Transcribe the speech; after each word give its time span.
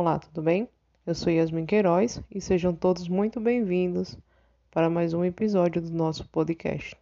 Olá, 0.00 0.16
tudo 0.16 0.40
bem? 0.40 0.68
Eu 1.04 1.12
sou 1.12 1.32
Yasmin 1.32 1.66
Queiroz 1.66 2.22
e 2.30 2.40
sejam 2.40 2.72
todos 2.72 3.08
muito 3.08 3.40
bem-vindos 3.40 4.16
para 4.70 4.88
mais 4.88 5.12
um 5.12 5.24
episódio 5.24 5.82
do 5.82 5.90
nosso 5.90 6.24
podcast. 6.28 6.96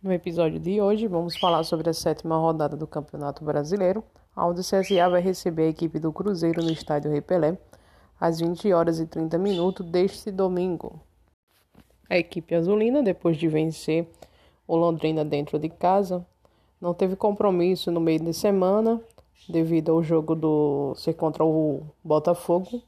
No 0.00 0.12
episódio 0.12 0.60
de 0.60 0.80
hoje, 0.80 1.08
vamos 1.08 1.36
falar 1.36 1.64
sobre 1.64 1.90
a 1.90 1.92
sétima 1.92 2.36
rodada 2.36 2.76
do 2.76 2.86
Campeonato 2.86 3.44
Brasileiro, 3.44 4.04
onde 4.36 4.60
o 4.60 4.62
CSA 4.62 5.10
vai 5.10 5.20
receber 5.20 5.64
a 5.64 5.70
equipe 5.70 5.98
do 5.98 6.12
Cruzeiro 6.12 6.62
no 6.62 6.70
estádio 6.70 7.10
Rei 7.10 7.20
Pelé 7.20 7.58
às 8.20 8.38
20 8.40 8.72
horas 8.72 9.00
e 9.00 9.06
30 9.06 9.38
minutos 9.38 9.86
deste 9.86 10.30
domingo. 10.30 11.00
A 12.08 12.18
equipe 12.18 12.54
azulina, 12.54 13.02
depois 13.02 13.36
de 13.36 13.48
vencer 13.48 14.06
o 14.68 14.76
Londrina 14.76 15.24
dentro 15.24 15.58
de 15.58 15.68
casa, 15.68 16.24
não 16.80 16.92
teve 16.92 17.16
compromisso 17.16 17.90
no 17.90 18.00
meio 18.00 18.20
de 18.20 18.34
semana 18.34 19.00
devido 19.48 19.92
ao 19.92 20.02
jogo 20.02 20.34
do 20.34 20.94
ser 20.96 21.14
contra 21.14 21.44
o 21.44 21.82
Botafogo 22.04 22.82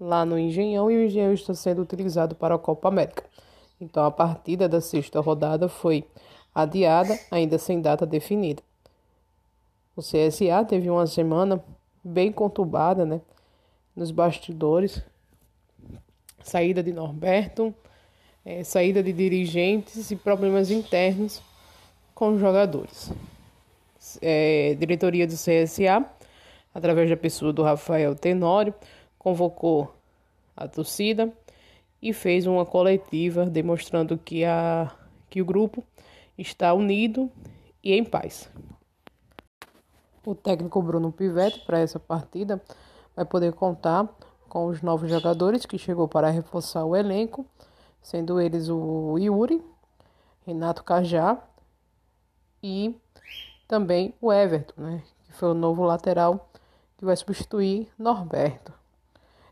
lá 0.00 0.24
no 0.24 0.38
Engenhão 0.38 0.90
e 0.90 0.96
o 0.96 1.04
Engenhão 1.04 1.32
está 1.32 1.54
sendo 1.54 1.82
utilizado 1.82 2.34
para 2.34 2.54
a 2.54 2.58
Copa 2.58 2.88
América. 2.88 3.24
Então 3.80 4.04
a 4.04 4.10
partida 4.10 4.68
da 4.68 4.80
sexta 4.80 5.20
rodada 5.20 5.68
foi 5.68 6.04
adiada, 6.54 7.18
ainda 7.30 7.58
sem 7.58 7.80
data 7.80 8.06
definida. 8.06 8.62
O 9.94 10.00
CSA 10.00 10.64
teve 10.66 10.88
uma 10.88 11.06
semana 11.06 11.62
bem 12.02 12.32
conturbada, 12.32 13.04
né? 13.04 13.20
Nos 13.94 14.10
bastidores, 14.10 15.02
saída 16.42 16.82
de 16.82 16.92
Norberto, 16.92 17.74
é, 18.44 18.64
saída 18.64 19.02
de 19.02 19.12
dirigentes 19.12 20.10
e 20.10 20.16
problemas 20.16 20.70
internos 20.70 21.42
com 22.14 22.38
jogadores. 22.38 23.12
É, 24.20 24.74
diretoria 24.78 25.26
do 25.26 25.34
CSA, 25.34 26.04
através 26.74 27.08
da 27.08 27.16
pessoa 27.16 27.52
do 27.52 27.62
Rafael 27.62 28.14
Tenório, 28.14 28.74
convocou 29.18 29.94
a 30.56 30.66
torcida 30.66 31.32
e 32.00 32.12
fez 32.12 32.46
uma 32.46 32.66
coletiva 32.66 33.46
demonstrando 33.46 34.18
que, 34.18 34.44
a, 34.44 34.92
que 35.30 35.40
o 35.40 35.44
grupo 35.44 35.84
está 36.36 36.74
unido 36.74 37.30
e 37.82 37.92
em 37.92 38.04
paz. 38.04 38.50
O 40.24 40.34
técnico 40.34 40.82
Bruno 40.82 41.12
Pivetti 41.12 41.60
para 41.60 41.78
essa 41.78 42.00
partida 42.00 42.60
vai 43.14 43.24
poder 43.24 43.52
contar 43.52 44.08
com 44.48 44.66
os 44.66 44.82
novos 44.82 45.08
jogadores 45.08 45.64
que 45.64 45.78
chegou 45.78 46.06
para 46.06 46.30
reforçar 46.30 46.84
o 46.84 46.94
elenco, 46.94 47.46
sendo 48.02 48.40
eles 48.40 48.68
o 48.68 49.16
Yuri, 49.18 49.62
Renato 50.46 50.84
Cajá 50.84 51.38
e 52.62 52.94
também 53.66 54.14
o 54.20 54.32
Everton, 54.32 54.74
né, 54.76 55.02
que 55.24 55.32
foi 55.32 55.50
o 55.50 55.54
novo 55.54 55.84
lateral 55.84 56.50
que 56.98 57.04
vai 57.04 57.16
substituir 57.16 57.88
Norberto. 57.98 58.72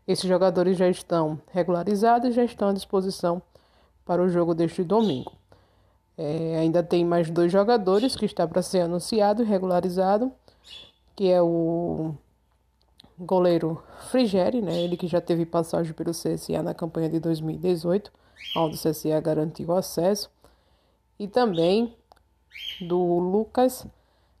Esses 0.07 0.25
jogadores 0.25 0.77
já 0.77 0.87
estão 0.89 1.39
regularizados 1.51 2.29
e 2.29 2.33
já 2.33 2.43
estão 2.43 2.69
à 2.69 2.73
disposição 2.73 3.41
para 4.05 4.21
o 4.21 4.29
jogo 4.29 4.53
deste 4.53 4.83
domingo. 4.83 5.31
É, 6.17 6.57
ainda 6.59 6.83
tem 6.83 7.03
mais 7.03 7.29
dois 7.29 7.51
jogadores 7.51 8.15
que 8.15 8.25
está 8.25 8.47
para 8.47 8.61
ser 8.61 8.81
anunciado 8.81 9.41
e 9.41 9.45
regularizado, 9.45 10.31
que 11.15 11.31
é 11.31 11.41
o 11.41 12.13
goleiro 13.21 13.81
Frigeri, 14.09 14.61
né? 14.61 14.81
Ele 14.81 14.97
que 14.97 15.07
já 15.07 15.21
teve 15.21 15.45
passagem 15.45 15.93
pelo 15.93 16.11
CSA 16.11 16.63
na 16.63 16.73
campanha 16.73 17.07
de 17.07 17.19
2018, 17.19 18.11
onde 18.57 18.75
o 18.75 18.79
CSA 18.79 19.19
garantiu 19.21 19.71
acesso. 19.73 20.29
E 21.19 21.27
também 21.27 21.95
do 22.81 23.19
Lucas 23.19 23.85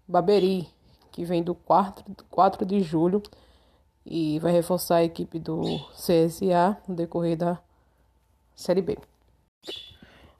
Baberi, 0.07 0.67
que 1.11 1.23
vem 1.23 1.43
do 1.43 1.53
4, 1.53 2.03
4 2.29 2.65
de 2.65 2.81
julho 2.81 3.21
e 4.03 4.39
vai 4.39 4.51
reforçar 4.51 4.97
a 4.97 5.03
equipe 5.03 5.37
do 5.37 5.61
CSA 5.93 6.75
no 6.87 6.95
decorrer 6.95 7.37
da 7.37 7.59
Série 8.55 8.81
B. 8.81 8.97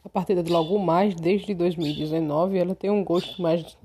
A 0.03 0.09
partida 0.09 0.41
de 0.41 0.51
logo 0.51 0.79
mais, 0.79 1.13
desde 1.13 1.53
2019, 1.53 2.57
ela 2.57 2.73
tem 2.73 2.89
um 2.89 3.03
gosto 3.03 3.39
mais 3.39 3.77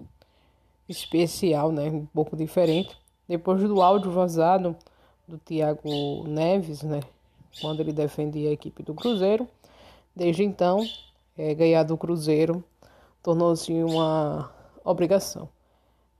especial, 0.88 1.70
né? 1.70 1.90
Um 1.90 2.06
pouco 2.06 2.34
diferente 2.34 2.96
depois 3.28 3.60
do 3.62 3.82
áudio 3.82 4.10
vazado 4.10 4.76
do 5.26 5.38
Thiago 5.38 6.24
Neves, 6.26 6.82
né, 6.82 7.00
quando 7.60 7.80
ele 7.80 7.92
defendia 7.92 8.50
a 8.50 8.52
equipe 8.52 8.82
do 8.82 8.94
Cruzeiro, 8.94 9.48
desde 10.14 10.44
então, 10.44 10.86
é, 11.36 11.54
ganhar 11.54 11.82
do 11.82 11.96
Cruzeiro 11.96 12.62
tornou-se 13.22 13.72
uma 13.72 14.50
obrigação. 14.84 15.48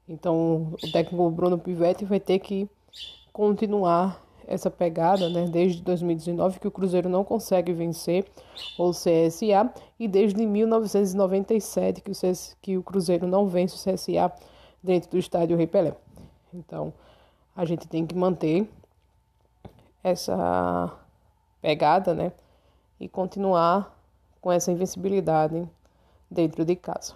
Então, 0.09 0.75
o 0.83 0.93
técnico 0.93 1.31
Bruno 1.31 1.59
Pivetti 1.59 2.05
vai 2.05 2.21
ter 2.21 2.39
que 2.39 2.69
continuar 3.33 4.25
essa 4.47 4.71
pegada, 4.71 5.29
né, 5.29 5.47
desde 5.47 5.83
2019 5.83 6.61
que 6.61 6.69
o 6.69 6.71
Cruzeiro 6.71 7.09
não 7.09 7.25
consegue 7.25 7.73
vencer 7.73 8.25
o 8.79 8.91
CSA 8.91 9.73
e 9.99 10.07
desde 10.07 10.47
1997 10.47 12.01
que 12.01 12.11
o, 12.11 12.15
CS, 12.15 12.57
que 12.63 12.77
o 12.77 12.83
Cruzeiro 12.83 13.27
não 13.27 13.49
vence 13.49 13.75
o 13.75 13.93
CSA 13.93 14.33
dentro 14.83 15.11
do 15.11 15.19
estádio 15.19 15.57
Rei 15.57 15.67
Pelé. 15.67 15.95
Então, 16.53 16.93
a 17.55 17.65
gente 17.65 17.87
tem 17.89 18.07
que 18.07 18.15
manter 18.15 18.71
essa 20.03 20.93
pegada, 21.61 22.15
né? 22.15 22.33
E 22.99 23.09
continuar 23.09 23.95
com 24.41 24.53
essa 24.53 24.71
invencibilidade 24.71 25.69
dentro 26.31 26.65
de 26.65 26.77
casa. 26.77 27.15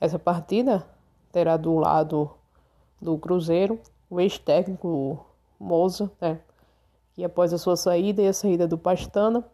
Essa 0.00 0.18
partida 0.18 0.86
terá 1.30 1.56
do 1.56 1.76
lado 1.76 2.30
do 3.00 3.18
Cruzeiro 3.18 3.78
o 4.08 4.20
ex-técnico 4.20 5.24
Moza, 5.58 6.10
né? 6.20 6.40
Que 7.14 7.24
após 7.24 7.52
a 7.52 7.58
sua 7.58 7.76
saída 7.76 8.22
e 8.22 8.28
a 8.28 8.32
saída 8.32 8.66
do 8.66 8.78
Pastana, 8.78 9.44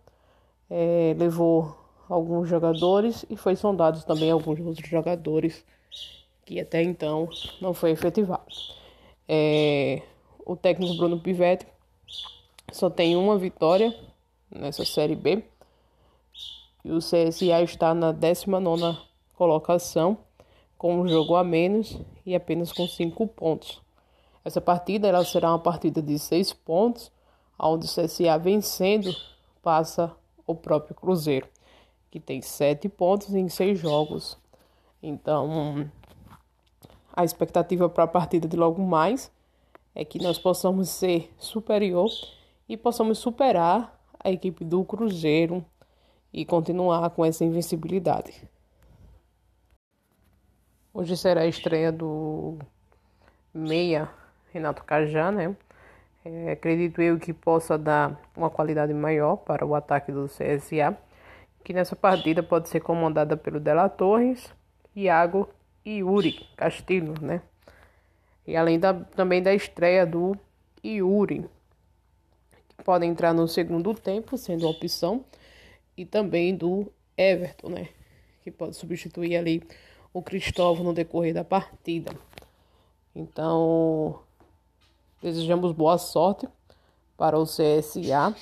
é, 0.71 1.15
levou 1.19 1.77
alguns 2.09 2.49
jogadores 2.49 3.25
e 3.29 3.37
foi 3.37 3.57
sondado 3.57 4.03
também 4.05 4.31
alguns 4.31 4.61
outros 4.61 4.89
jogadores 4.89 5.65
que 6.47 6.61
até 6.61 6.83
então 6.83 7.29
não 7.61 7.75
foi 7.75 7.91
efetivado. 7.91 8.47
É, 9.29 10.01
o 10.47 10.55
técnico 10.57 10.97
Bruno 10.97 11.21
Pivetti 11.21 11.67
só 12.73 12.89
tem 12.89 13.17
uma 13.17 13.37
vitória 13.37 13.95
nessa 14.49 14.85
Série 14.85 15.17
B. 15.17 15.45
E 16.85 16.93
o 16.93 16.99
CSA 16.99 17.63
está 17.65 17.93
na 17.93 18.13
19 18.13 18.97
colocação, 19.35 20.17
com 20.79 21.01
um 21.01 21.09
jogo 21.09 21.35
a 21.35 21.43
menos 21.43 21.99
e 22.25 22.35
apenas 22.35 22.73
com 22.73 22.87
5 22.87 23.27
pontos. 23.27 23.83
Essa 24.45 24.61
partida 24.61 25.09
ela 25.09 25.25
será 25.25 25.51
uma 25.51 25.59
partida 25.59 26.01
de 26.01 26.17
6 26.17 26.53
pontos, 26.53 27.11
onde 27.59 27.87
o 27.87 27.89
CSA 27.89 28.39
vencendo 28.39 29.13
passa 29.61 30.15
o 30.47 30.55
próprio 30.55 30.95
Cruzeiro, 30.95 31.49
que 32.09 32.21
tem 32.21 32.41
7 32.41 32.89
pontos 32.89 33.35
em 33.35 33.49
6 33.49 33.81
jogos. 33.81 34.39
Então, 35.03 35.91
a 37.17 37.25
expectativa 37.25 37.89
para 37.89 38.05
a 38.05 38.09
partida 38.09 38.47
de 38.47 38.57
logo 38.57 38.83
mais 38.83 39.33
é 39.95 40.05
que 40.05 40.23
nós 40.23 40.39
possamos 40.39 40.91
ser 40.91 41.33
superior 41.39 42.11
e 42.69 42.77
possamos 42.77 43.19
superar 43.19 43.99
a 44.23 44.31
equipe 44.31 44.63
do 44.63 44.85
Cruzeiro 44.85 45.65
e 46.31 46.45
continuar 46.45 47.09
com 47.11 47.25
essa 47.25 47.43
invencibilidade. 47.43 48.47
Hoje 50.93 51.17
será 51.17 51.43
a 51.43 51.47
estreia 51.47 51.91
do 51.91 52.59
meia 53.53 54.11
Renato 54.53 54.85
Cajá, 54.85 55.33
né? 55.33 55.57
É, 56.23 56.53
acredito 56.53 57.01
eu 57.01 57.19
que 57.19 57.33
possa 57.33 57.79
dar 57.79 58.21
uma 58.37 58.51
qualidade 58.51 58.93
maior 58.93 59.37
para 59.37 59.65
o 59.65 59.75
ataque 59.75 60.13
do 60.13 60.27
CSA, 60.27 60.97
que 61.65 61.73
nessa 61.73 61.97
partida 61.97 62.43
pode 62.43 62.69
ser 62.69 62.81
comandada 62.81 63.37
pelo 63.37 63.61
Dela 63.61 63.89
Torres, 63.89 64.53
Iago 64.95 65.49
Yuri 65.87 66.47
Castilho, 66.57 67.15
né? 67.21 67.41
E 68.47 68.57
além 68.57 68.79
da, 68.79 68.93
também 68.93 69.43
da 69.43 69.55
estreia 69.55 70.07
do 70.07 70.37
Yuri, 70.85 71.49
que 72.69 72.85
pode 72.85 73.07
entrar 73.07 73.33
no 73.33 73.47
segundo 73.47 73.95
tempo, 73.95 74.37
sendo 74.37 74.69
opção, 74.69 75.25
e 75.97 76.05
também 76.05 76.55
do 76.55 76.93
Everton, 77.17 77.71
né? 77.71 77.89
Que 78.43 78.51
pode 78.51 78.77
substituir 78.77 79.37
ali 79.37 79.63
o 80.13 80.23
Cristóvão 80.23 80.85
no 80.85 80.93
decorrer 80.93 81.35
da 81.35 81.45
partida. 81.45 82.13
Então, 83.15 84.21
desejamos 85.23 85.73
boa 85.73 85.99
sorte 85.99 86.49
para 87.17 87.39
o 87.39 87.45
CSA, 87.45 88.35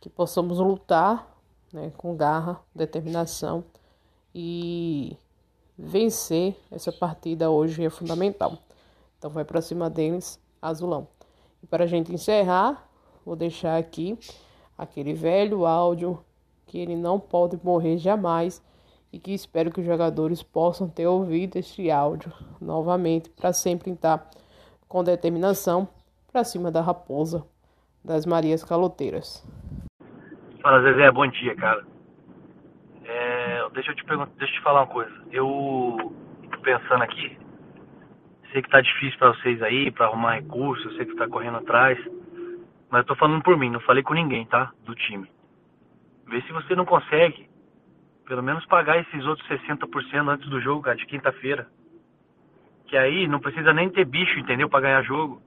que 0.00 0.08
possamos 0.08 0.58
lutar 0.58 1.36
né, 1.72 1.92
com 1.96 2.16
garra, 2.16 2.60
determinação 2.74 3.64
e 4.34 5.16
vencer 5.82 6.56
essa 6.70 6.92
partida 6.92 7.50
hoje 7.50 7.84
é 7.84 7.90
fundamental. 7.90 8.58
Então 9.18 9.30
vai 9.30 9.44
para 9.44 9.60
cima 9.60 9.90
deles, 9.90 10.40
azulão. 10.60 11.08
E 11.62 11.66
para 11.66 11.84
a 11.84 11.86
gente 11.86 12.12
encerrar, 12.12 12.88
vou 13.26 13.34
deixar 13.34 13.76
aqui 13.76 14.18
aquele 14.78 15.12
velho 15.12 15.66
áudio 15.66 16.22
que 16.66 16.78
ele 16.78 16.96
não 16.96 17.18
pode 17.18 17.58
morrer 17.62 17.98
jamais 17.98 18.62
e 19.12 19.18
que 19.18 19.32
espero 19.32 19.70
que 19.70 19.80
os 19.80 19.86
jogadores 19.86 20.42
possam 20.42 20.88
ter 20.88 21.06
ouvido 21.06 21.56
este 21.56 21.90
áudio 21.90 22.32
novamente 22.60 23.28
para 23.28 23.52
sempre 23.52 23.90
estar 23.90 24.30
com 24.88 25.04
determinação 25.04 25.86
para 26.30 26.44
cima 26.44 26.70
da 26.70 26.80
raposa 26.80 27.44
das 28.04 28.24
Marias 28.24 28.64
Caloteiras. 28.64 29.44
Fala 30.62 30.80
Zezé, 30.82 31.10
bom 31.10 31.26
dia, 31.26 31.54
cara. 31.56 31.91
Deixa 33.72 33.90
eu 33.90 33.96
te 33.96 34.04
perguntar, 34.04 34.32
deixa 34.36 34.54
eu 34.54 34.58
te 34.58 34.62
falar 34.62 34.80
uma 34.82 34.86
coisa. 34.86 35.12
Eu 35.30 36.14
tô 36.50 36.58
pensando 36.60 37.02
aqui, 37.02 37.38
sei 38.52 38.62
que 38.62 38.70
tá 38.70 38.80
difícil 38.80 39.18
para 39.18 39.34
vocês 39.34 39.62
aí, 39.62 39.90
para 39.90 40.06
arrumar 40.06 40.34
recursos, 40.34 40.84
eu 40.84 40.92
sei 40.92 41.06
que 41.06 41.16
tá 41.16 41.28
correndo 41.28 41.58
atrás, 41.58 41.98
mas 42.90 43.00
eu 43.00 43.06
tô 43.06 43.16
falando 43.16 43.42
por 43.42 43.56
mim, 43.56 43.70
não 43.70 43.80
falei 43.80 44.02
com 44.02 44.14
ninguém, 44.14 44.44
tá? 44.46 44.72
Do 44.84 44.94
time. 44.94 45.30
Vê 46.26 46.40
se 46.42 46.52
você 46.52 46.74
não 46.74 46.84
consegue 46.84 47.50
pelo 48.26 48.42
menos 48.42 48.64
pagar 48.66 48.98
esses 48.98 49.26
outros 49.26 49.46
60% 49.48 50.28
antes 50.28 50.48
do 50.48 50.60
jogo, 50.60 50.82
cara, 50.82 50.96
de 50.96 51.06
quinta-feira. 51.06 51.66
Que 52.86 52.96
aí 52.96 53.26
não 53.26 53.40
precisa 53.40 53.72
nem 53.72 53.90
ter 53.90 54.04
bicho, 54.04 54.38
entendeu? 54.38 54.68
Pra 54.68 54.80
ganhar 54.80 55.02
jogo. 55.02 55.42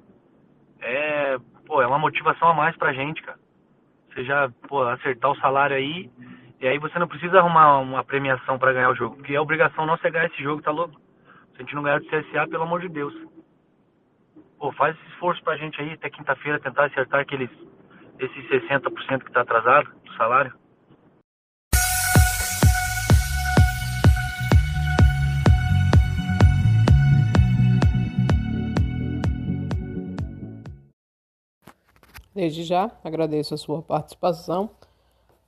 É, 0.79 1.37
pô, 1.65 1.81
é 1.81 1.87
uma 1.87 1.99
motivação 1.99 2.49
a 2.49 2.53
mais 2.53 2.75
pra 2.75 2.93
gente, 2.93 3.21
cara. 3.21 3.39
Você 4.09 4.23
já, 4.23 4.49
pô, 4.67 4.83
acertar 4.83 5.31
o 5.31 5.37
salário 5.37 5.75
aí. 5.75 6.09
E 6.59 6.67
aí 6.67 6.79
você 6.79 6.97
não 6.97 7.07
precisa 7.07 7.39
arrumar 7.39 7.79
uma 7.79 8.03
premiação 8.03 8.57
para 8.57 8.73
ganhar 8.73 8.89
o 8.89 8.95
jogo. 8.95 9.17
Porque 9.17 9.35
a 9.35 9.41
obrigação 9.41 9.85
nossa 9.85 10.07
é 10.07 10.11
ganhar 10.11 10.27
esse 10.27 10.41
jogo, 10.41 10.61
tá 10.61 10.71
louco? 10.71 10.99
Se 11.51 11.57
a 11.57 11.59
gente 11.59 11.75
não 11.75 11.83
ganhar 11.83 11.99
do 11.99 12.07
CSA, 12.07 12.47
pelo 12.49 12.63
amor 12.63 12.81
de 12.81 12.89
Deus. 12.89 13.13
Pô, 14.57 14.71
faz 14.71 14.95
esse 14.95 15.09
esforço 15.09 15.43
pra 15.43 15.57
gente 15.57 15.79
aí 15.81 15.93
até 15.93 16.09
quinta-feira 16.09 16.59
tentar 16.59 16.85
acertar 16.85 17.21
aqueles 17.21 17.49
esses 18.17 18.49
60% 18.49 19.23
que 19.23 19.31
tá 19.31 19.41
atrasado 19.41 19.91
do 20.03 20.13
salário. 20.13 20.53
Desde 32.33 32.63
já, 32.63 32.91
agradeço 33.01 33.53
a 33.53 33.57
sua 33.57 33.81
participação. 33.81 34.69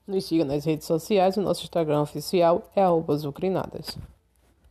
Nos 0.08 0.24
siga 0.24 0.46
nas 0.46 0.64
redes 0.64 0.88
sociais, 0.88 1.36
o 1.36 1.42
nosso 1.42 1.64
Instagram 1.64 2.02
oficial 2.02 2.72
é 2.74 2.82
Zucrinadas. 3.22 3.98